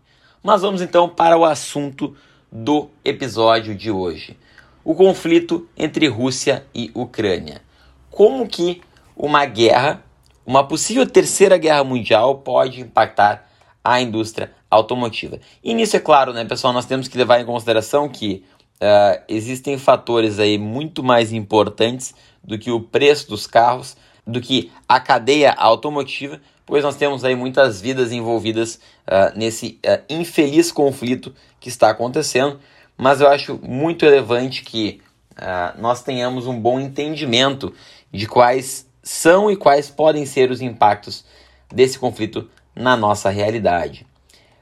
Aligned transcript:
Mas 0.44 0.60
vamos 0.60 0.82
então 0.82 1.08
para 1.08 1.38
o 1.38 1.44
assunto 1.46 2.14
do 2.52 2.90
episódio 3.02 3.74
de 3.74 3.90
hoje. 3.90 4.36
O 4.84 4.94
conflito 4.94 5.66
entre 5.74 6.06
Rússia 6.06 6.66
e 6.74 6.90
Ucrânia. 6.94 7.62
Como 8.10 8.46
que 8.46 8.82
uma 9.16 9.46
guerra, 9.46 10.04
uma 10.44 10.62
possível 10.62 11.06
terceira 11.06 11.56
guerra 11.56 11.82
mundial 11.82 12.40
pode 12.40 12.82
impactar 12.82 13.48
a 13.82 14.02
indústria 14.02 14.52
automotiva? 14.70 15.40
E 15.62 15.72
nisso 15.72 15.96
é 15.96 16.00
claro, 16.00 16.34
né, 16.34 16.44
pessoal, 16.44 16.74
nós 16.74 16.84
temos 16.84 17.08
que 17.08 17.16
levar 17.16 17.40
em 17.40 17.46
consideração 17.46 18.06
que 18.06 18.44
uh, 18.74 19.22
existem 19.26 19.78
fatores 19.78 20.38
aí 20.38 20.58
muito 20.58 21.02
mais 21.02 21.32
importantes 21.32 22.14
do 22.42 22.58
que 22.58 22.70
o 22.70 22.80
preço 22.80 23.30
dos 23.30 23.46
carros, 23.46 23.96
do 24.26 24.40
que 24.40 24.72
a 24.88 24.98
cadeia 24.98 25.52
automotiva, 25.52 26.40
pois 26.64 26.82
nós 26.82 26.96
temos 26.96 27.24
aí 27.24 27.34
muitas 27.34 27.80
vidas 27.80 28.12
envolvidas 28.12 28.76
uh, 29.06 29.36
nesse 29.36 29.78
uh, 29.84 30.02
infeliz 30.08 30.72
conflito 30.72 31.34
que 31.60 31.68
está 31.68 31.90
acontecendo, 31.90 32.58
mas 32.96 33.20
eu 33.20 33.28
acho 33.28 33.58
muito 33.62 34.04
relevante 34.04 34.62
que 34.62 35.00
uh, 35.32 35.80
nós 35.80 36.02
tenhamos 36.02 36.46
um 36.46 36.58
bom 36.58 36.80
entendimento 36.80 37.74
de 38.10 38.26
quais 38.26 38.86
são 39.02 39.50
e 39.50 39.56
quais 39.56 39.90
podem 39.90 40.24
ser 40.24 40.50
os 40.50 40.62
impactos 40.62 41.24
desse 41.70 41.98
conflito 41.98 42.48
na 42.74 42.96
nossa 42.96 43.28
realidade. 43.28 44.06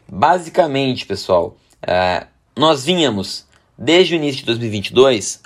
Basicamente, 0.09 1.07
pessoal, 1.07 1.57
nós 2.57 2.85
vínhamos 2.85 3.47
desde 3.79 4.15
o 4.15 4.17
início 4.17 4.41
de 4.41 4.47
2022 4.47 5.41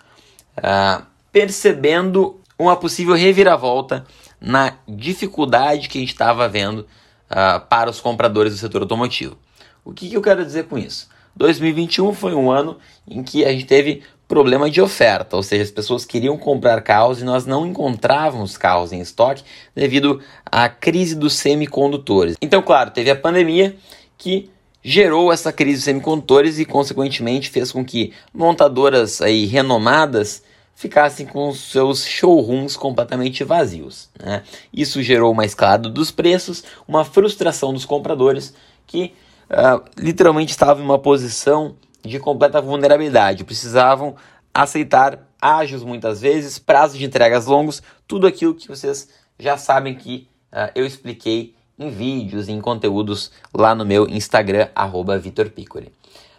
percebendo 1.31 2.41
uma 2.59 2.77
possível 2.77 3.15
reviravolta 3.15 4.05
na 4.41 4.75
dificuldade 4.89 5.89
que 5.89 5.99
a 5.99 6.01
gente 6.01 6.13
estava 6.13 6.49
vendo 6.49 6.87
uh, 7.31 7.61
para 7.69 7.91
os 7.91 8.01
compradores 8.01 8.53
do 8.53 8.59
setor 8.59 8.83
automotivo. 8.83 9.37
O 9.85 9.93
que, 9.93 10.09
que 10.09 10.17
eu 10.17 10.23
quero 10.23 10.45
dizer 10.45 10.65
com 10.65 10.79
isso? 10.79 11.09
2021 11.37 12.15
foi 12.15 12.35
um 12.35 12.51
ano 12.51 12.79
em 13.07 13.23
que 13.23 13.45
a 13.45 13.53
gente 13.53 13.67
teve 13.67 14.03
problema 14.27 14.69
de 14.69 14.81
oferta, 14.81 15.37
ou 15.37 15.43
seja, 15.43 15.63
as 15.63 15.71
pessoas 15.71 16.05
queriam 16.05 16.37
comprar 16.37 16.83
carros 16.83 17.21
e 17.21 17.25
nós 17.25 17.47
não 17.47 17.67
encontrávamos 17.67 18.57
carros 18.59 18.93
em 18.93 19.01
estoque 19.01 19.45
devido 19.75 20.21
à 20.45 20.69
crise 20.69 21.15
dos 21.15 21.35
semicondutores. 21.35 22.37
Então, 22.43 22.61
claro, 22.63 22.91
teve 22.91 23.11
a 23.11 23.17
pandemia 23.17 23.77
que 24.19 24.51
gerou 24.83 25.33
essa 25.33 25.53
crise 25.53 25.77
dos 25.77 25.85
semicondutores 25.85 26.59
e, 26.59 26.65
consequentemente, 26.65 27.51
fez 27.51 27.71
com 27.71 27.85
que 27.85 28.13
montadoras 28.35 29.21
aí 29.21 29.45
renomadas 29.47 30.43
ficassem 30.77 31.27
com 31.27 31.51
seus 31.55 32.05
showrooms 32.05 32.77
completamente 32.77 33.43
vazios. 33.43 34.11
Né? 34.23 34.43
Isso 34.71 35.03
gerou 35.03 35.33
uma 35.33 35.47
escalada 35.47 35.89
dos 35.89 36.11
preços, 36.11 36.63
uma 36.87 37.03
frustração 37.03 37.73
dos 37.73 37.87
compradores 37.87 38.55
que 38.87 39.15
uh, 39.51 39.83
literalmente 39.97 40.51
estavam 40.51 40.83
em 40.83 40.87
uma 40.87 40.99
posição 40.99 41.77
de 42.05 42.21
completa 42.21 42.61
vulnerabilidade, 42.61 43.43
precisavam 43.43 44.15
aceitar 44.53 45.27
ágios 45.41 45.83
muitas 45.83 46.21
vezes, 46.21 46.59
prazos 46.59 46.99
de 46.99 47.05
entregas 47.07 47.47
longos, 47.47 47.83
tudo 48.07 48.27
aquilo 48.27 48.55
que 48.55 48.69
vocês 48.69 49.09
já 49.39 49.57
sabem 49.57 49.95
que 49.95 50.29
uh, 50.53 50.71
eu 50.75 50.85
expliquei 50.85 51.55
em 51.79 51.91
vídeos, 51.91 52.51
em 52.51 52.61
conteúdos 52.61 53.31
lá 53.53 53.75
no 53.75 53.85
meu 53.85 54.07
Instagram, 54.09 54.69
arroba 54.75 55.21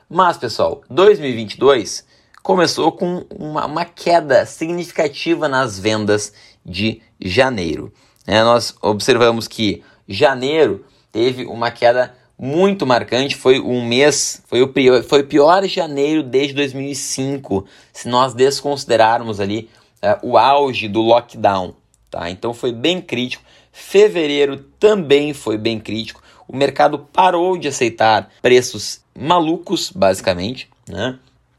Mas, 0.07 0.37
pessoal, 0.37 0.81
2022 0.89 2.05
começou 2.41 2.91
com 2.91 3.25
uma, 3.29 3.65
uma 3.65 3.85
queda 3.85 4.45
significativa 4.45 5.47
nas 5.47 5.79
vendas 5.79 6.33
de 6.65 7.01
janeiro. 7.19 7.91
É, 8.25 8.43
nós 8.43 8.75
observamos 8.81 9.47
que 9.47 9.83
janeiro 10.07 10.85
teve 11.11 11.45
uma 11.45 11.71
queda 11.71 12.13
muito 12.37 12.85
marcante, 12.85 13.35
foi 13.35 13.59
um 13.59 13.83
mês, 13.83 14.43
foi 14.47 14.61
o 14.61 14.67
pior, 14.67 15.03
foi 15.03 15.21
o 15.21 15.27
pior 15.27 15.65
janeiro 15.65 16.21
desde 16.21 16.53
2005, 16.53 17.65
se 17.91 18.07
nós 18.07 18.33
desconsiderarmos 18.33 19.39
ali 19.39 19.69
uh, 20.03 20.27
o 20.27 20.37
auge 20.37 20.87
do 20.87 21.01
lockdown, 21.01 21.73
tá? 22.11 22.29
Então 22.29 22.53
foi 22.53 22.71
bem 22.71 23.01
crítico. 23.01 23.43
Fevereiro 23.71 24.57
também 24.79 25.33
foi 25.33 25.57
bem 25.57 25.79
crítico. 25.79 26.21
O 26.47 26.55
mercado 26.55 26.99
parou 27.11 27.57
de 27.57 27.67
aceitar 27.67 28.29
preços 28.41 29.01
malucos, 29.17 29.91
basicamente, 29.91 30.69
né? 30.87 31.17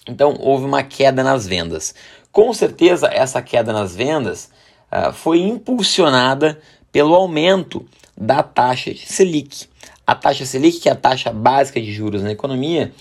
Então 0.09 0.35
houve 0.41 0.65
uma 0.65 0.83
queda 0.83 1.23
nas 1.23 1.47
vendas. 1.47 1.95
Com 2.33 2.53
certeza, 2.53 3.09
essa 3.13 3.43
queda 3.43 3.73
nas 3.73 3.95
vendas 3.95 4.51
uh, 4.91 5.13
foi 5.13 5.41
impulsionada 5.41 6.59
pelo 6.91 7.15
aumento 7.15 7.87
da 8.17 8.43
taxa 8.43 8.93
de 8.93 9.07
Selic. 9.07 9.67
A 10.07 10.15
taxa 10.15 10.47
Selic, 10.47 10.81
que 10.81 10.89
é 10.89 10.93
a 10.93 10.97
taxa 10.97 11.31
básica 11.31 11.81
de 11.81 11.93
juros 11.93 12.23
na 12.23 12.33
economia, 12.33 12.93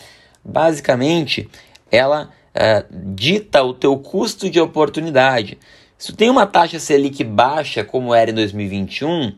basicamente 0.43 1.49
ela 1.89 2.29
uh, 2.53 3.13
dita 3.15 3.63
o 3.63 3.73
teu 3.73 3.97
custo 3.97 4.49
de 4.49 4.59
oportunidade. 4.59 5.57
Se 5.97 6.11
tu 6.11 6.17
tem 6.17 6.29
uma 6.29 6.45
taxa 6.45 6.79
Selic 6.79 7.23
baixa, 7.23 7.83
como 7.83 8.13
era 8.13 8.29
em 8.29 8.33
2021, 8.33 9.33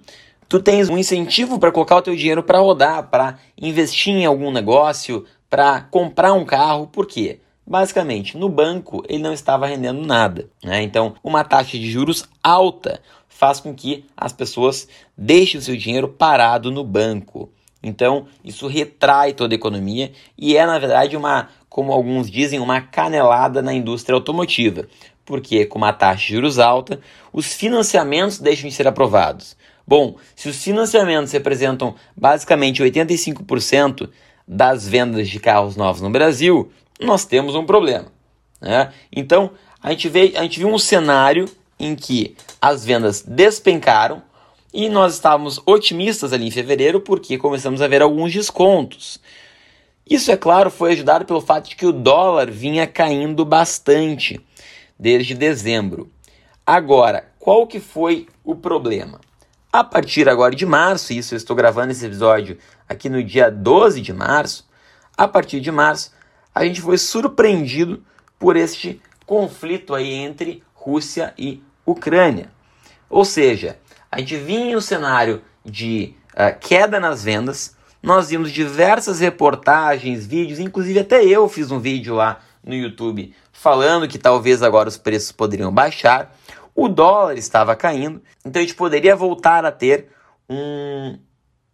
tu 0.47 0.59
tens 0.59 0.89
um 0.89 0.97
incentivo 0.97 1.59
para 1.59 1.71
colocar 1.71 1.97
o 1.97 2.01
teu 2.01 2.15
dinheiro 2.15 2.43
para 2.43 2.59
rodar, 2.59 3.07
para 3.09 3.37
investir 3.61 4.13
em 4.13 4.25
algum 4.25 4.51
negócio, 4.51 5.25
para 5.49 5.81
comprar 5.81 6.33
um 6.33 6.43
carro. 6.43 6.87
Por 6.87 7.05
quê? 7.05 7.39
Basicamente, 7.69 8.35
no 8.35 8.49
banco 8.49 9.03
ele 9.07 9.21
não 9.21 9.31
estava 9.31 9.67
rendendo 9.67 10.03
nada. 10.03 10.49
Né? 10.63 10.81
Então, 10.81 11.13
uma 11.23 11.43
taxa 11.43 11.77
de 11.77 11.91
juros 11.91 12.27
alta 12.43 12.99
faz 13.27 13.59
com 13.59 13.75
que 13.75 14.05
as 14.17 14.33
pessoas 14.33 14.87
deixem 15.15 15.59
o 15.59 15.61
seu 15.61 15.77
dinheiro 15.77 16.07
parado 16.07 16.71
no 16.71 16.83
banco. 16.83 17.47
Então, 17.83 18.25
isso 18.43 18.65
retrai 18.65 19.33
toda 19.33 19.53
a 19.53 19.55
economia 19.55 20.11
e 20.35 20.57
é, 20.57 20.65
na 20.65 20.79
verdade, 20.79 21.15
uma, 21.15 21.47
como 21.69 21.93
alguns 21.93 22.27
dizem, 22.31 22.59
uma 22.59 22.81
canelada 22.81 23.61
na 23.61 23.71
indústria 23.71 24.15
automotiva. 24.15 24.87
porque 25.23 25.63
com 25.63 25.77
uma 25.77 25.93
taxa 25.93 26.25
de 26.25 26.33
juros 26.33 26.57
alta, 26.57 26.99
os 27.31 27.53
financiamentos 27.53 28.39
deixam 28.39 28.67
de 28.67 28.73
ser 28.73 28.87
aprovados. 28.87 29.55
Bom, 29.85 30.15
se 30.35 30.49
os 30.49 30.63
financiamentos 30.63 31.31
representam 31.31 31.93
basicamente 32.17 32.81
85% 32.81 34.09
das 34.47 34.87
vendas 34.87 35.29
de 35.29 35.39
carros 35.39 35.75
novos 35.75 36.01
no 36.01 36.09
Brasil, 36.09 36.71
nós 36.99 37.25
temos 37.25 37.55
um 37.55 37.65
problema. 37.65 38.11
Né? 38.61 38.91
Então, 39.11 39.51
a 39.81 39.91
gente, 39.91 40.09
vê, 40.09 40.33
a 40.35 40.43
gente 40.43 40.59
viu 40.59 40.67
um 40.67 40.77
cenário 40.77 41.49
em 41.79 41.95
que 41.95 42.35
as 42.61 42.83
vendas 42.83 43.21
despencaram 43.21 44.21
e 44.73 44.89
nós 44.89 45.13
estávamos 45.13 45.61
otimistas 45.65 46.33
ali 46.33 46.47
em 46.47 46.51
fevereiro 46.51 46.99
porque 46.99 47.37
começamos 47.37 47.81
a 47.81 47.87
ver 47.87 48.01
alguns 48.01 48.33
descontos. 48.33 49.19
Isso, 50.07 50.31
é 50.31 50.37
claro, 50.37 50.69
foi 50.69 50.91
ajudado 50.91 51.25
pelo 51.25 51.39
fato 51.39 51.69
de 51.69 51.75
que 51.75 51.85
o 51.85 51.93
dólar 51.93 52.49
vinha 52.49 52.85
caindo 52.85 53.45
bastante 53.45 54.41
desde 54.97 55.33
dezembro. 55.33 56.11
Agora, 56.65 57.31
qual 57.39 57.65
que 57.65 57.79
foi 57.79 58.27
o 58.43 58.55
problema? 58.55 59.19
A 59.71 59.83
partir 59.83 60.27
agora 60.27 60.55
de 60.55 60.65
março, 60.65 61.13
isso 61.13 61.35
eu 61.35 61.37
estou 61.37 61.55
gravando 61.55 61.91
esse 61.91 62.05
episódio 62.05 62.57
aqui 62.87 63.07
no 63.07 63.23
dia 63.23 63.51
12 63.51 64.01
de 64.01 64.11
março, 64.11 64.67
a 65.15 65.27
partir 65.27 65.59
de 65.61 65.71
março, 65.71 66.11
a 66.59 66.65
gente 66.65 66.81
foi 66.81 66.97
surpreendido 66.97 68.03
por 68.37 68.57
este 68.57 69.01
conflito 69.25 69.95
aí 69.95 70.11
entre 70.11 70.61
Rússia 70.73 71.33
e 71.37 71.63
Ucrânia. 71.85 72.51
Ou 73.09 73.23
seja, 73.23 73.79
a 74.11 74.19
gente 74.19 74.35
vinha 74.35 74.71
em 74.71 74.75
um 74.75 74.81
cenário 74.81 75.41
de 75.63 76.13
uh, 76.33 76.59
queda 76.59 76.99
nas 76.99 77.23
vendas, 77.23 77.77
nós 78.03 78.29
vimos 78.29 78.51
diversas 78.51 79.21
reportagens, 79.21 80.27
vídeos, 80.27 80.59
inclusive 80.59 80.99
até 80.99 81.23
eu 81.23 81.47
fiz 81.47 81.71
um 81.71 81.79
vídeo 81.79 82.13
lá 82.13 82.41
no 82.61 82.75
YouTube 82.75 83.33
falando 83.53 84.05
que 84.05 84.17
talvez 84.17 84.61
agora 84.61 84.89
os 84.89 84.97
preços 84.97 85.31
poderiam 85.31 85.71
baixar. 85.71 86.35
O 86.75 86.89
dólar 86.89 87.37
estava 87.37 87.73
caindo, 87.73 88.21
então 88.43 88.61
a 88.61 88.65
gente 88.65 88.75
poderia 88.75 89.15
voltar 89.15 89.63
a 89.63 89.71
ter 89.71 90.09
um, 90.49 91.17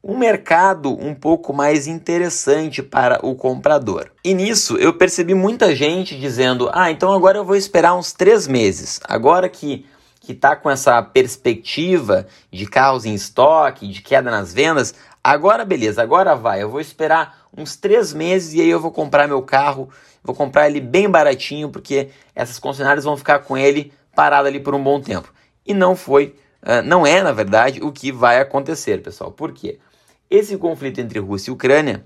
um 0.08 0.16
mercado 0.16 0.94
um 1.04 1.16
pouco 1.16 1.52
mais 1.52 1.88
interessante 1.88 2.84
para 2.84 3.26
o 3.26 3.34
comprador. 3.34 4.12
E 4.24 4.36
nisso 4.36 4.78
eu 4.78 4.94
percebi 4.94 5.34
muita 5.34 5.76
gente 5.76 6.16
dizendo: 6.16 6.70
ah, 6.72 6.92
então 6.92 7.12
agora 7.12 7.40
eu 7.40 7.44
vou 7.44 7.56
esperar 7.56 7.96
uns 7.96 8.14
três 8.14 8.48
meses. 8.48 9.00
Agora 9.04 9.50
que 9.50 9.84
que 10.20 10.32
está 10.32 10.56
com 10.56 10.72
essa 10.72 11.00
perspectiva 11.04 12.26
de 12.52 12.66
carros 12.66 13.06
em 13.06 13.14
estoque, 13.14 13.88
de 13.88 14.02
queda 14.02 14.32
nas 14.32 14.52
vendas, 14.52 14.96
agora 15.24 15.64
beleza, 15.64 16.02
agora 16.02 16.36
vai. 16.36 16.64
Eu 16.64 16.70
vou 16.70 16.82
esperar 16.82 17.46
uns 17.56 17.76
três 17.76 18.12
meses 18.12 18.54
e 18.54 18.62
aí 18.62 18.70
eu 18.70 18.80
vou 18.80 18.92
comprar 18.92 19.28
meu 19.28 19.44
carro, 19.44 19.88
vou 20.24 20.36
comprar 20.36 20.68
ele 20.68 20.82
bem 20.82 21.08
baratinho, 21.08 21.70
porque 21.70 22.10
essas 22.34 22.58
concessionárias 22.58 23.06
vão 23.06 23.16
ficar 23.16 23.40
com 23.40 23.56
ele 23.56 23.94
parado 24.16 24.48
ali 24.48 24.60
por 24.60 24.74
um 24.74 24.84
bom 24.84 25.00
tempo. 25.00 25.32
E 25.64 25.76
não 25.76 25.96
foi, 25.96 26.36
uh, 26.64 26.82
não 26.84 27.06
é 27.06 27.22
na 27.22 27.32
verdade 27.32 27.80
o 27.84 27.92
que 27.92 28.12
vai 28.12 28.40
acontecer, 28.40 29.04
pessoal. 29.04 29.32
Por 29.32 29.52
quê? 29.52 29.78
Esse 30.30 30.58
conflito 30.58 31.00
entre 31.00 31.20
Rússia 31.20 31.52
e 31.52 31.54
Ucrânia, 31.54 32.04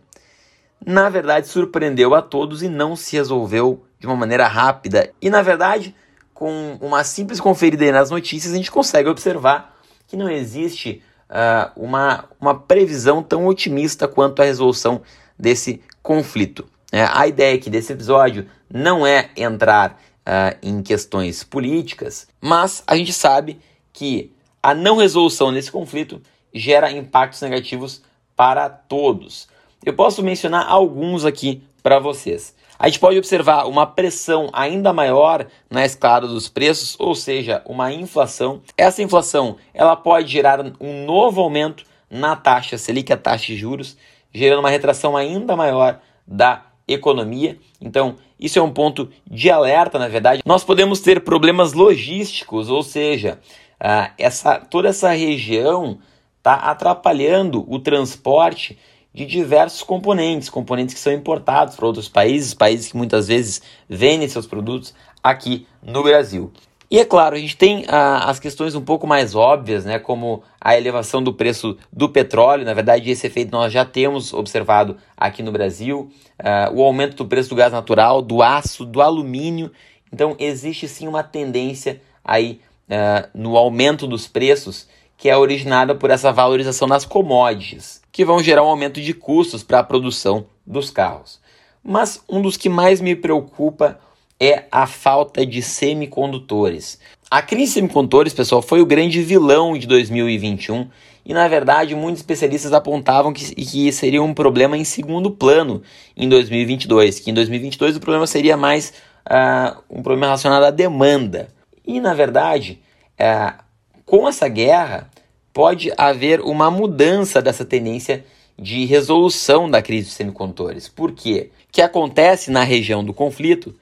na 0.86 1.10
verdade, 1.10 1.48
surpreendeu 1.48 2.13
a 2.13 2.21
todos 2.21 2.63
e 2.63 2.69
não 2.69 2.95
se 2.95 3.16
resolveu 3.16 3.83
de 4.00 4.07
uma 4.07 4.16
maneira 4.16 4.48
rápida. 4.48 5.12
E 5.21 5.30
na 5.30 5.42
verdade, 5.42 5.95
com 6.33 6.77
uma 6.81 7.04
simples 7.04 7.39
conferida 7.39 7.92
nas 7.92 8.10
notícias, 8.10 8.54
a 8.54 8.57
gente 8.57 8.71
consegue 8.71 9.10
observar 9.10 9.77
que 10.07 10.16
não 10.16 10.30
existe 10.30 11.04
uh, 11.30 11.71
uma, 11.75 12.25
uma 12.39 12.56
previsão 12.56 13.21
tão 13.21 13.45
otimista 13.45 14.07
quanto 14.07 14.42
a 14.42 14.45
resolução 14.45 15.01
desse 15.38 15.81
conflito. 16.01 16.68
É, 16.92 17.04
a 17.04 17.27
ideia 17.27 17.56
aqui 17.56 17.69
desse 17.69 17.94
episódio 17.94 18.48
não 18.69 19.06
é 19.06 19.30
entrar 19.36 20.01
uh, 20.21 20.57
em 20.63 20.81
questões 20.81 21.44
políticas, 21.44 22.27
mas 22.42 22.83
a 22.88 22.95
gente 22.95 23.13
sabe 23.13 23.60
que 23.94 24.33
a 24.62 24.74
não 24.74 24.98
resolução 24.98 25.54
desse 25.54 25.71
conflito 25.71 26.21
gera 26.54 26.92
impactos 26.92 27.42
negativos 27.42 28.01
para 28.39 28.69
todos. 28.69 29.50
Eu 29.86 29.91
posso 29.91 30.24
mencionar 30.24 30.65
alguns 30.65 31.25
aqui 31.25 31.62
para 31.83 32.00
vocês. 32.00 32.56
A 32.80 32.88
gente 32.88 32.97
pode 32.97 33.18
observar 33.18 33.65
uma 33.65 33.86
pressão 33.86 34.50
ainda 34.53 34.94
maior 34.94 35.45
na 35.69 35.86
escala 35.86 36.25
dos 36.25 36.47
preços, 36.47 36.95
ou 36.97 37.13
seja, 37.13 37.62
uma 37.65 37.91
inflação. 37.91 38.62
Essa 38.77 39.03
inflação 39.03 39.57
ela 39.74 39.94
pode 39.97 40.31
gerar 40.31 40.62
um 40.80 41.06
novo 41.06 41.41
aumento 41.41 41.83
na 42.09 42.33
taxa 42.33 42.77
Selic, 42.77 43.12
a 43.12 43.18
taxa 43.18 43.47
de 43.47 43.57
juros, 43.57 43.97
gerando 44.33 44.59
uma 44.59 44.69
retração 44.69 45.18
ainda 45.18 45.53
maior 45.57 46.00
da 46.25 46.63
economia. 46.88 47.59
Então, 47.81 48.15
isso 48.39 48.57
é 48.57 48.62
um 48.62 48.71
ponto 48.71 49.09
de 49.30 49.51
alerta, 49.51 50.00
na 50.00 50.07
verdade. 50.07 50.42
Nós 50.45 50.63
podemos 50.63 51.01
ter 51.01 51.25
problemas 51.25 51.74
logísticos, 51.74 52.69
ou 52.69 52.83
seja, 52.83 53.38
uh, 53.81 54.13
essa, 54.18 54.59
toda 54.59 54.88
essa 54.88 55.09
região 55.09 56.00
está 56.49 56.53
atrapalhando 56.55 57.63
o 57.67 57.77
transporte 57.77 58.77
de 59.13 59.25
diversos 59.25 59.83
componentes, 59.83 60.49
componentes 60.49 60.95
que 60.95 60.99
são 60.99 61.13
importados 61.13 61.75
para 61.75 61.85
outros 61.85 62.09
países, 62.09 62.53
países 62.53 62.91
que 62.91 62.97
muitas 62.97 63.27
vezes 63.27 63.61
vendem 63.87 64.27
seus 64.27 64.47
produtos 64.47 64.93
aqui 65.23 65.67
no 65.83 66.01
Brasil. 66.01 66.51
E 66.89 66.97
é 66.97 67.05
claro, 67.05 67.35
a 67.35 67.39
gente 67.39 67.55
tem 67.55 67.85
ah, 67.87 68.29
as 68.29 68.39
questões 68.39 68.73
um 68.73 68.81
pouco 68.81 69.05
mais 69.05 69.35
óbvias, 69.35 69.85
né, 69.85 69.99
como 69.99 70.41
a 70.59 70.75
elevação 70.75 71.21
do 71.21 71.31
preço 71.31 71.77
do 71.93 72.09
petróleo. 72.09 72.65
Na 72.65 72.73
verdade, 72.73 73.11
esse 73.11 73.27
efeito 73.27 73.51
nós 73.51 73.71
já 73.71 73.85
temos 73.85 74.33
observado 74.33 74.97
aqui 75.15 75.43
no 75.43 75.51
Brasil. 75.51 76.09
Ah, 76.39 76.71
o 76.73 76.81
aumento 76.81 77.15
do 77.15 77.27
preço 77.27 77.49
do 77.49 77.55
gás 77.55 77.71
natural, 77.71 78.23
do 78.23 78.41
aço, 78.41 78.85
do 78.85 79.03
alumínio. 79.03 79.71
Então, 80.11 80.35
existe 80.39 80.87
sim 80.87 81.07
uma 81.07 81.21
tendência 81.21 82.01
aí 82.23 82.59
ah, 82.89 83.29
no 83.35 83.55
aumento 83.55 84.07
dos 84.07 84.27
preços 84.27 84.87
que 85.19 85.27
é 85.27 85.38
originada 85.38 85.94
por 85.94 86.10
essa 86.10 86.31
valorização 86.31 86.88
das 86.88 87.06
commodities, 87.06 88.01
que 88.10 88.24
vão 88.24 88.42
gerar 88.42 88.63
um 88.63 88.69
aumento 88.69 89.01
de 89.01 89.13
custos 89.13 89.62
para 89.62 89.80
a 89.80 89.83
produção 89.83 90.45
dos 90.66 90.89
carros. 90.89 91.42
Mas 91.83 92.24
um 92.27 92.42
dos 92.42 92.56
que 92.56 92.69
mais 92.69 93.01
me 93.01 93.18
preocupa 93.18 94.00
é 94.39 94.63
a 94.71 94.88
falta 94.88 95.45
de 95.45 95.62
semicondutores. 95.62 96.98
A 97.30 97.42
crise 97.42 97.66
de 97.66 97.71
semicondutores, 97.74 98.33
pessoal, 98.33 98.62
foi 98.62 98.81
o 98.81 98.86
grande 98.86 99.21
vilão 99.21 99.77
de 99.77 99.86
2021 99.88 100.88
e, 101.25 101.33
na 101.33 101.50
verdade, 101.50 101.94
muitos 101.95 102.21
especialistas 102.21 102.71
apontavam 102.71 103.33
que, 103.33 103.54
que 103.54 103.92
seria 103.92 104.24
um 104.24 104.33
problema 104.33 104.77
em 104.77 104.86
segundo 104.86 105.30
plano 105.30 105.83
em 106.16 106.30
2022, 106.30 107.19
que 107.19 107.30
em 107.30 107.33
2022 107.33 107.98
o 107.98 108.00
problema 108.00 108.25
seria 108.25 108.56
mais 108.56 108.94
uh, 109.27 109.77
um 109.89 110.01
problema 110.01 110.27
relacionado 110.27 110.63
à 110.63 110.71
demanda. 110.71 111.50
E, 111.86 112.00
na 112.00 112.13
verdade, 112.13 112.80
uh, 113.19 113.69
com 114.09 114.27
essa 114.27 114.47
guerra, 114.47 115.07
pode 115.53 115.94
haver 115.95 116.42
uma 116.42 116.71
mudança 116.71 117.44
dessa 117.44 117.63
tendência 117.63 118.25
de 118.57 118.83
resolução 118.85 119.69
da 119.69 119.83
crise 119.83 120.07
de 120.07 120.16
semicondutores. 120.16 120.89
Por 120.89 121.11
quê? 121.11 121.51
O 121.69 121.71
que 121.71 121.80
acontece 121.80 122.49
na 122.49 122.63
região 122.63 123.04
do 123.04 123.13
conflito 123.13 123.75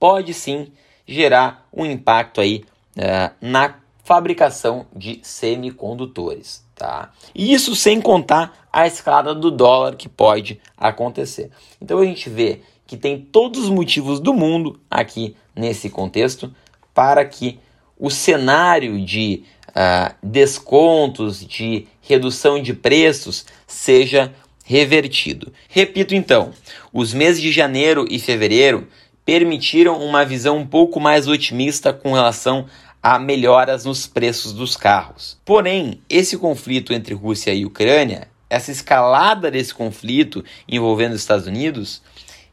pode 0.00 0.32
sim 0.32 0.72
gerar 1.06 1.68
um 1.70 1.84
impacto 1.84 2.40
aí 2.40 2.64
uh, 2.96 3.34
na 3.42 3.74
fabricação 4.02 4.86
de 4.96 5.20
semicondutores. 5.22 6.64
Tá? 6.74 7.12
E 7.34 7.52
isso 7.52 7.76
sem 7.76 8.00
contar 8.00 8.66
a 8.72 8.86
escalada 8.86 9.34
do 9.34 9.50
dólar 9.50 9.96
que 9.96 10.08
pode 10.08 10.58
acontecer. 10.78 11.50
Então 11.78 11.98
a 11.98 12.04
gente 12.06 12.30
vê 12.30 12.62
que 12.86 12.96
tem 12.96 13.20
todos 13.20 13.64
os 13.64 13.68
motivos 13.68 14.18
do 14.18 14.32
mundo 14.32 14.80
aqui 14.90 15.36
nesse 15.54 15.90
contexto 15.90 16.50
para 16.94 17.22
que 17.26 17.60
o 17.98 18.10
cenário 18.10 19.04
de 19.04 19.44
uh, 19.70 20.14
descontos, 20.22 21.44
de 21.44 21.86
redução 22.00 22.60
de 22.60 22.74
preços 22.74 23.46
seja 23.66 24.32
revertido. 24.64 25.52
Repito 25.68 26.14
então, 26.14 26.52
os 26.92 27.12
meses 27.12 27.40
de 27.40 27.52
janeiro 27.52 28.06
e 28.10 28.18
fevereiro 28.18 28.88
permitiram 29.24 29.98
uma 30.02 30.24
visão 30.24 30.58
um 30.58 30.66
pouco 30.66 31.00
mais 31.00 31.28
otimista 31.28 31.92
com 31.92 32.12
relação 32.12 32.66
a 33.02 33.18
melhoras 33.18 33.84
nos 33.84 34.06
preços 34.06 34.52
dos 34.52 34.76
carros. 34.76 35.38
Porém, 35.44 36.00
esse 36.08 36.38
conflito 36.38 36.92
entre 36.92 37.14
Rússia 37.14 37.52
e 37.52 37.66
Ucrânia, 37.66 38.28
essa 38.48 38.70
escalada 38.70 39.50
desse 39.50 39.74
conflito 39.74 40.44
envolvendo 40.66 41.12
os 41.12 41.20
Estados 41.20 41.46
Unidos, 41.46 42.02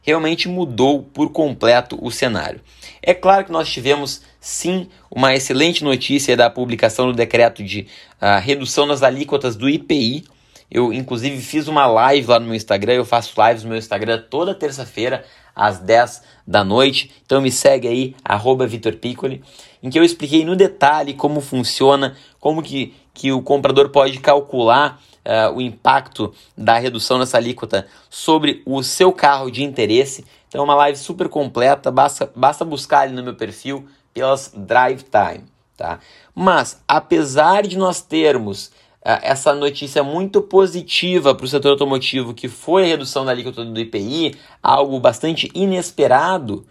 realmente 0.02 0.48
mudou 0.48 1.02
por 1.02 1.30
completo 1.30 1.98
o 2.02 2.10
cenário. 2.10 2.60
É 3.00 3.14
claro 3.14 3.44
que 3.44 3.52
nós 3.52 3.68
tivemos 3.68 4.22
sim 4.40 4.88
uma 5.10 5.34
excelente 5.34 5.84
notícia 5.84 6.36
da 6.36 6.50
publicação 6.50 7.06
do 7.06 7.12
decreto 7.12 7.62
de 7.62 7.86
uh, 8.20 8.40
redução 8.40 8.86
das 8.86 9.02
alíquotas 9.02 9.56
do 9.56 9.68
IPI. 9.68 10.24
Eu, 10.70 10.92
inclusive, 10.92 11.40
fiz 11.40 11.68
uma 11.68 11.86
live 11.86 12.26
lá 12.26 12.40
no 12.40 12.46
meu 12.46 12.54
Instagram. 12.54 12.94
Eu 12.94 13.04
faço 13.04 13.34
lives 13.46 13.62
no 13.62 13.70
meu 13.70 13.78
Instagram 13.78 14.24
toda 14.28 14.54
terça-feira, 14.54 15.24
às 15.54 15.78
10 15.78 16.22
da 16.46 16.64
noite. 16.64 17.10
Então 17.24 17.40
me 17.40 17.52
segue 17.52 17.86
aí, 17.86 18.16
arroba 18.24 18.66
Vitor 18.66 18.94
Piccoli, 18.94 19.42
em 19.82 19.90
que 19.90 19.98
eu 19.98 20.04
expliquei 20.04 20.44
no 20.44 20.56
detalhe 20.56 21.14
como 21.14 21.40
funciona, 21.40 22.16
como 22.40 22.62
que, 22.62 22.94
que 23.14 23.32
o 23.32 23.42
comprador 23.42 23.90
pode 23.90 24.18
calcular 24.20 25.00
uh, 25.24 25.54
o 25.54 25.60
impacto 25.60 26.32
da 26.56 26.78
redução 26.78 27.18
dessa 27.18 27.36
alíquota 27.36 27.86
sobre 28.10 28.62
o 28.66 28.82
seu 28.82 29.12
carro 29.12 29.50
de 29.50 29.62
interesse. 29.62 30.24
Então 30.48 30.60
é 30.60 30.64
uma 30.64 30.74
live 30.74 30.98
super 30.98 31.28
completa, 31.28 31.90
basta, 31.90 32.30
basta 32.34 32.64
buscar 32.64 33.00
ali 33.00 33.14
no 33.14 33.22
meu 33.22 33.34
perfil, 33.34 33.86
pelas 34.12 34.52
drive 34.54 35.04
time, 35.04 35.44
tá? 35.76 35.98
Mas 36.34 36.82
apesar 36.86 37.66
de 37.66 37.78
nós 37.78 38.02
termos 38.02 38.66
uh, 38.66 39.18
essa 39.22 39.54
notícia 39.54 40.02
muito 40.02 40.42
positiva 40.42 41.34
para 41.34 41.44
o 41.44 41.48
setor 41.48 41.72
automotivo, 41.72 42.34
que 42.34 42.48
foi 42.48 42.84
a 42.84 42.88
redução 42.88 43.24
da 43.24 43.30
alíquota 43.30 43.64
do 43.64 43.80
IPI, 43.80 44.36
algo 44.62 45.00
bastante 45.00 45.50
inesperado, 45.54 46.66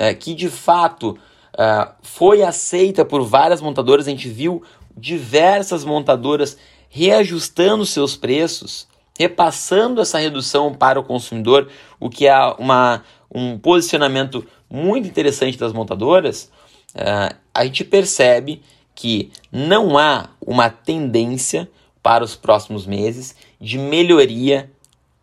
uh, 0.00 0.16
que 0.18 0.34
de 0.34 0.48
fato 0.48 1.16
uh, 1.54 1.92
foi 2.02 2.42
aceita 2.42 3.04
por 3.04 3.22
várias 3.24 3.60
montadoras, 3.60 4.06
a 4.06 4.10
gente 4.10 4.28
viu 4.28 4.62
diversas 4.96 5.84
montadoras 5.84 6.56
reajustando 6.88 7.86
seus 7.86 8.16
preços, 8.16 8.86
repassando 9.18 10.00
essa 10.00 10.18
redução 10.18 10.74
para 10.74 11.00
o 11.00 11.04
consumidor, 11.04 11.68
o 11.98 12.10
que 12.10 12.26
é 12.26 12.36
uma, 12.58 13.02
um 13.34 13.58
posicionamento 13.58 14.46
muito 14.68 15.08
interessante 15.08 15.58
das 15.58 15.72
montadoras, 15.72 16.50
uh, 16.94 17.34
a 17.54 17.64
gente 17.64 17.84
percebe 17.84 18.62
que 18.94 19.30
não 19.50 19.96
há 19.96 20.28
uma 20.40 20.68
tendência 20.68 21.68
para 22.02 22.24
os 22.24 22.34
próximos 22.34 22.86
meses 22.86 23.34
de 23.60 23.78
melhoria 23.78 24.70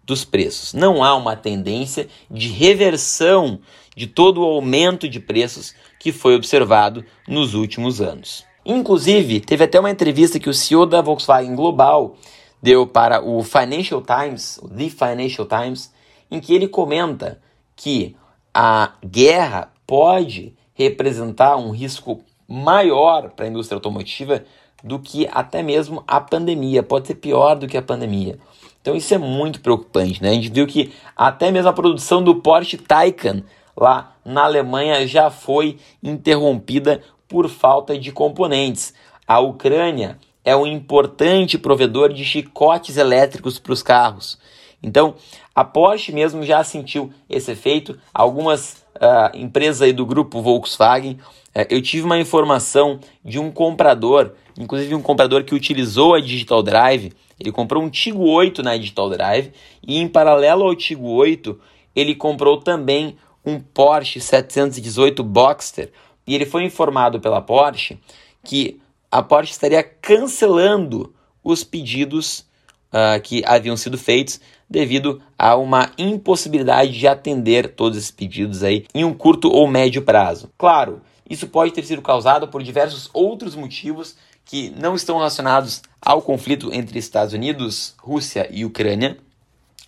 dos 0.04 0.26
preços. 0.26 0.74
Não 0.74 1.04
há 1.04 1.16
uma 1.16 1.36
tendência 1.36 2.08
de 2.32 2.48
reversão 2.50 3.60
de 4.00 4.08
todo 4.08 4.40
o 4.40 4.46
aumento 4.46 5.10
de 5.10 5.20
preços 5.20 5.76
que 6.00 6.14
foi 6.14 6.34
observado 6.34 7.04
nos 7.28 7.54
últimos 7.54 8.00
anos. 8.00 8.46
Inclusive, 8.66 9.42
teve 9.42 9.66
até 9.66 9.78
uma 9.78 9.92
entrevista 9.92 10.40
que 10.40 10.50
o 10.50 10.54
CEO 10.54 10.86
da 10.86 11.02
Volkswagen 11.02 11.54
Global 11.54 12.16
deu 12.64 12.88
para 12.88 13.22
o 13.22 13.44
Financial 13.44 14.02
Times, 14.02 14.58
The 14.74 14.90
Financial 14.90 15.46
Times, 15.46 15.94
em 16.32 16.40
que 16.40 16.56
ele 16.56 16.70
comenta 16.70 17.42
que 17.76 18.16
a 18.54 18.94
guerra 19.06 19.70
pode 19.86 20.54
representar 20.74 21.58
um 21.58 21.72
risco 21.72 22.22
maior 22.48 23.32
para 23.32 23.44
a 23.44 23.50
indústria 23.50 23.76
automotiva 23.76 24.46
do 24.82 24.98
que 24.98 25.28
até 25.30 25.62
mesmo 25.62 26.06
a 26.08 26.22
pandemia, 26.22 26.82
pode 26.82 27.08
ser 27.08 27.16
pior 27.16 27.56
do 27.56 27.68
que 27.68 27.76
a 27.76 27.82
pandemia. 27.82 28.40
Então 28.82 28.96
isso 28.96 29.14
é 29.14 29.18
muito 29.18 29.60
preocupante, 29.60 30.24
né? 30.24 30.30
A 30.30 30.34
gente 30.34 30.50
viu 30.50 30.66
que 30.66 30.94
até 31.18 31.52
mesmo 31.52 31.68
a 31.68 31.74
produção 31.74 32.24
do 32.24 32.36
Porsche 32.36 32.78
Taycan 32.78 33.44
lá 33.80 34.16
na 34.26 34.44
Alemanha 34.44 35.08
já 35.08 35.32
foi 35.32 35.78
interrompida 36.04 37.02
por 37.28 37.48
falta 37.48 37.98
de 37.98 38.12
componentes. 38.12 38.94
A 39.26 39.40
Ucrânia 39.40 40.20
é 40.44 40.56
um 40.56 40.68
importante 40.68 41.58
provedor 41.58 42.12
de 42.12 42.26
chicotes 42.26 42.98
elétricos 42.98 43.58
para 43.58 43.72
os 43.72 43.82
carros. 43.82 44.38
Então, 44.82 45.16
a 45.54 45.64
Porsche 45.64 46.12
mesmo 46.12 46.44
já 46.44 46.64
sentiu 46.64 47.12
esse 47.30 47.52
efeito. 47.52 47.98
Algumas 48.14 48.86
uh, 48.96 49.36
empresas 49.36 49.82
aí 49.82 49.94
do 49.94 50.06
grupo 50.06 50.42
Volkswagen, 50.42 51.14
uh, 51.56 51.66
eu 51.70 51.82
tive 51.82 52.04
uma 52.04 52.18
informação 52.18 53.00
de 53.24 53.40
um 53.40 53.52
comprador, 53.52 54.32
inclusive 54.58 54.96
um 54.96 55.02
comprador 55.02 55.44
que 55.44 55.56
utilizou 55.56 56.16
a 56.16 56.20
Digital 56.20 56.64
Drive. 56.64 57.14
Ele 57.40 57.52
comprou 57.52 57.84
um 57.84 57.90
Tigo 57.90 58.28
8 58.30 58.64
na 58.64 58.76
Digital 58.76 59.10
Drive 59.10 59.52
e, 59.86 59.98
em 59.98 60.08
paralelo 60.08 60.64
ao 60.64 60.76
Tigo 60.76 61.10
8, 61.10 61.60
ele 61.96 62.16
comprou 62.16 62.58
também 62.58 63.18
um 63.50 63.60
Porsche 63.60 64.20
718 64.20 65.24
Boxster. 65.24 65.92
E 66.26 66.36
ele 66.36 66.46
foi 66.46 66.64
informado 66.64 67.20
pela 67.20 67.42
Porsche 67.42 68.00
que 68.44 68.80
a 69.12 69.22
Porsche 69.22 69.52
estaria 69.52 69.84
cancelando 69.84 71.14
os 71.44 71.64
pedidos 71.64 72.46
uh, 72.94 73.20
que 73.22 73.44
haviam 73.46 73.76
sido 73.76 73.98
feitos 73.98 74.40
devido 74.70 75.22
a 75.38 75.56
uma 75.56 75.92
impossibilidade 75.98 76.92
de 76.92 77.08
atender 77.08 77.74
todos 77.74 77.98
esses 77.98 78.12
pedidos 78.12 78.64
aí 78.64 78.86
em 78.94 79.04
um 79.04 79.14
curto 79.14 79.50
ou 79.50 79.68
médio 79.68 80.04
prazo. 80.04 80.52
Claro, 80.58 81.02
isso 81.28 81.48
pode 81.48 81.72
ter 81.72 81.84
sido 81.84 82.02
causado 82.02 82.48
por 82.48 82.62
diversos 82.62 83.10
outros 83.14 83.56
motivos 83.56 84.16
que 84.46 84.72
não 84.72 84.96
estão 84.96 85.18
relacionados 85.18 85.82
ao 86.02 86.22
conflito 86.22 86.74
entre 86.74 86.98
Estados 86.98 87.34
Unidos, 87.34 87.96
Rússia 88.00 88.48
e 88.52 88.66
Ucrânia, 88.66 89.18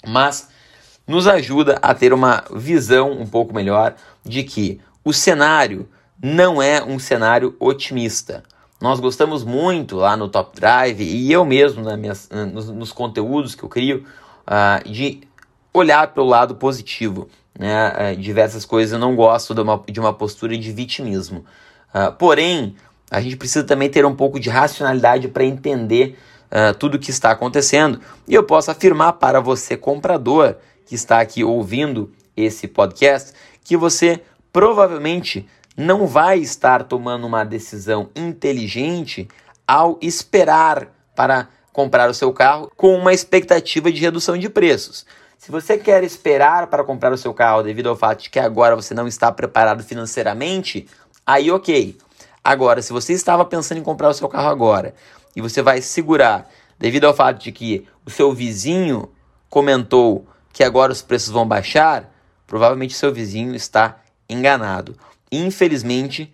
mas 0.06 0.50
nos 1.08 1.28
ajuda 1.28 1.78
a 1.82 1.94
ter 1.94 2.14
uma 2.14 2.44
visão 2.52 3.12
um 3.12 3.26
pouco 3.26 3.54
melhor 3.54 3.96
de 4.24 4.44
que 4.44 4.80
o 5.04 5.12
cenário 5.12 5.90
não 6.22 6.62
é 6.62 6.84
um 6.84 7.00
cenário 7.00 7.56
otimista. 7.60 8.44
Nós 8.80 9.00
gostamos 9.00 9.44
muito 9.44 9.96
lá 9.98 10.18
no 10.18 10.28
Top 10.28 10.56
Drive 10.60 11.02
e 11.02 11.32
eu 11.32 11.46
mesmo 11.46 11.84
na 11.84 11.96
minhas, 11.96 12.30
nos, 12.52 12.68
nos 12.70 12.92
conteúdos 12.92 13.54
que 13.54 13.64
eu 13.64 13.70
crio 13.70 14.06
uh, 14.48 14.90
de 14.90 15.22
olhar 15.72 16.08
pelo 16.14 16.28
lado 16.28 16.56
positivo. 16.56 17.30
Né? 17.58 18.14
Uh, 18.14 18.16
diversas 18.20 18.66
coisas 18.66 18.94
eu 18.94 19.00
não 19.00 19.16
gosto 19.16 19.54
de 19.54 19.62
uma, 19.62 19.84
de 19.88 20.00
uma 20.00 20.14
postura 20.14 20.58
de 20.58 20.72
vitimismo. 20.72 21.46
Uh, 21.94 22.12
porém, 22.14 22.76
a 23.12 23.22
gente 23.22 23.38
precisa 23.38 23.64
também 23.64 23.88
ter 23.88 24.04
um 24.04 24.16
pouco 24.16 24.40
de 24.40 24.50
racionalidade 24.50 25.28
para 25.28 25.44
entender 25.44 26.18
tudo 26.80 26.96
o 26.96 27.00
que 27.00 27.12
está 27.12 27.32
acontecendo. 27.32 28.02
E 28.28 28.34
eu 28.34 28.44
posso 28.44 28.70
afirmar 28.70 29.14
para 29.14 29.40
você, 29.40 29.78
comprador, 29.78 30.58
que 30.92 30.96
está 30.96 31.22
aqui 31.22 31.42
ouvindo 31.42 32.12
esse 32.36 32.68
podcast, 32.68 33.32
que 33.64 33.78
você 33.78 34.22
provavelmente 34.52 35.48
não 35.78 36.06
vai 36.06 36.40
estar 36.40 36.84
tomando 36.84 37.26
uma 37.26 37.46
decisão 37.46 38.10
inteligente 38.14 39.26
ao 39.66 39.98
esperar 40.02 40.90
para 41.16 41.48
comprar 41.72 42.10
o 42.10 42.14
seu 42.14 42.34
carro 42.34 42.70
com 42.76 42.94
uma 42.94 43.14
expectativa 43.14 43.90
de 43.90 44.02
redução 44.02 44.38
de 44.38 44.50
preços. 44.50 45.06
Se 45.38 45.50
você 45.50 45.78
quer 45.78 46.04
esperar 46.04 46.68
para 46.68 46.84
comprar 46.84 47.14
o 47.14 47.18
seu 47.18 47.34
carro 47.34 47.64
devido 47.64 47.88
ao 47.88 47.96
fato 47.96 48.24
de 48.24 48.30
que 48.30 48.38
agora 48.38 48.76
você 48.76 48.94
não 48.94 49.08
está 49.08 49.32
preparado 49.32 49.86
financeiramente, 49.86 50.90
aí 51.26 51.50
ok. 51.50 51.98
Agora, 52.44 52.82
se 52.82 52.92
você 52.92 53.14
estava 53.14 53.46
pensando 53.46 53.78
em 53.78 53.84
comprar 53.84 54.10
o 54.10 54.14
seu 54.14 54.28
carro 54.28 54.50
agora 54.50 54.94
e 55.34 55.40
você 55.40 55.62
vai 55.62 55.82
segurar 55.82 56.50
devido 56.78 57.06
ao 57.06 57.14
fato 57.14 57.42
de 57.42 57.54
que 57.54 57.88
o 58.06 58.10
seu 58.10 58.34
vizinho 58.34 59.10
comentou 59.50 60.28
que 60.52 60.64
agora 60.64 60.92
os 60.92 61.02
preços 61.02 61.30
vão 61.30 61.48
baixar, 61.48 62.14
provavelmente 62.46 62.94
seu 62.94 63.14
vizinho 63.14 63.56
está 63.56 63.98
enganado. 64.30 64.96
Infelizmente, 65.32 66.34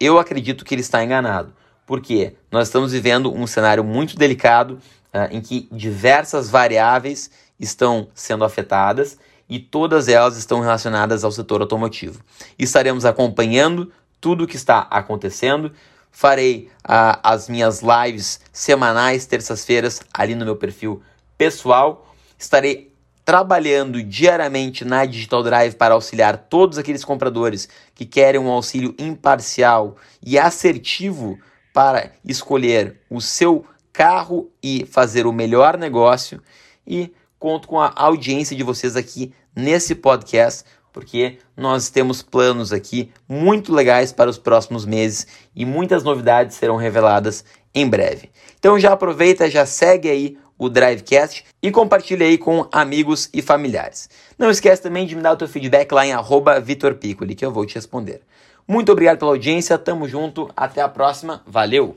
eu 0.00 0.18
acredito 0.18 0.64
que 0.64 0.74
ele 0.74 0.80
está 0.80 1.02
enganado, 1.02 1.52
porque 1.86 2.34
nós 2.50 2.68
estamos 2.68 2.92
vivendo 2.92 3.32
um 3.32 3.46
cenário 3.46 3.84
muito 3.84 4.16
delicado 4.16 4.80
uh, 5.12 5.28
em 5.30 5.40
que 5.40 5.68
diversas 5.72 6.48
variáveis 6.48 7.30
estão 7.58 8.08
sendo 8.14 8.44
afetadas 8.44 9.18
e 9.48 9.58
todas 9.58 10.08
elas 10.08 10.36
estão 10.36 10.60
relacionadas 10.60 11.24
ao 11.24 11.32
setor 11.32 11.60
automotivo. 11.60 12.22
Estaremos 12.58 13.04
acompanhando 13.04 13.90
tudo 14.20 14.44
o 14.44 14.46
que 14.46 14.56
está 14.56 14.86
acontecendo. 14.90 15.72
Farei 16.10 16.70
uh, 16.84 17.18
as 17.22 17.48
minhas 17.48 17.82
lives 17.82 18.40
semanais, 18.52 19.26
terças-feiras, 19.26 20.02
ali 20.12 20.34
no 20.34 20.44
meu 20.44 20.56
perfil 20.56 21.02
pessoal. 21.36 22.14
Estarei 22.38 22.87
trabalhando 23.28 24.02
diariamente 24.02 24.86
na 24.86 25.04
Digital 25.04 25.42
Drive 25.42 25.74
para 25.74 25.92
auxiliar 25.92 26.46
todos 26.48 26.78
aqueles 26.78 27.04
compradores 27.04 27.68
que 27.94 28.06
querem 28.06 28.40
um 28.40 28.48
auxílio 28.48 28.94
imparcial 28.98 29.98
e 30.24 30.38
assertivo 30.38 31.38
para 31.74 32.10
escolher 32.24 33.02
o 33.10 33.20
seu 33.20 33.66
carro 33.92 34.50
e 34.62 34.86
fazer 34.86 35.26
o 35.26 35.32
melhor 35.32 35.76
negócio. 35.76 36.40
E 36.86 37.12
conto 37.38 37.68
com 37.68 37.78
a 37.78 37.92
audiência 37.94 38.56
de 38.56 38.62
vocês 38.62 38.96
aqui 38.96 39.30
nesse 39.54 39.94
podcast, 39.94 40.64
porque 40.90 41.36
nós 41.54 41.90
temos 41.90 42.22
planos 42.22 42.72
aqui 42.72 43.12
muito 43.28 43.74
legais 43.74 44.10
para 44.10 44.30
os 44.30 44.38
próximos 44.38 44.86
meses 44.86 45.26
e 45.54 45.66
muitas 45.66 46.02
novidades 46.02 46.56
serão 46.56 46.76
reveladas 46.76 47.44
em 47.74 47.86
breve. 47.86 48.30
Então 48.58 48.80
já 48.80 48.94
aproveita, 48.94 49.50
já 49.50 49.66
segue 49.66 50.08
aí 50.08 50.38
o 50.58 50.68
Drivecast 50.68 51.44
e 51.62 51.70
compartilhe 51.70 52.24
aí 52.24 52.36
com 52.36 52.66
amigos 52.72 53.30
e 53.32 53.40
familiares. 53.40 54.10
Não 54.36 54.50
esquece 54.50 54.82
também 54.82 55.06
de 55.06 55.14
me 55.14 55.22
dar 55.22 55.32
o 55.32 55.36
teu 55.36 55.48
feedback 55.48 55.92
lá 55.92 56.04
em 56.04 56.12
arroba 56.12 56.58
Vitor 56.60 56.94
que 56.94 57.44
eu 57.44 57.52
vou 57.52 57.64
te 57.64 57.76
responder. 57.76 58.20
Muito 58.66 58.92
obrigado 58.92 59.18
pela 59.18 59.30
audiência, 59.30 59.78
tamo 59.78 60.06
junto, 60.06 60.50
até 60.54 60.82
a 60.82 60.88
próxima, 60.88 61.42
valeu! 61.46 61.96